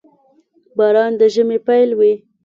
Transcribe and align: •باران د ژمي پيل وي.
•باران 0.77 1.11
د 1.19 1.21
ژمي 1.33 1.57
پيل 1.67 1.89
وي. 1.99 2.13